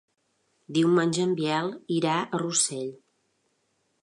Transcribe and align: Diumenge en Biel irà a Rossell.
Diumenge 0.77 1.21
en 1.25 1.35
Biel 1.41 1.71
irà 1.99 2.17
a 2.23 2.41
Rossell. 2.45 2.93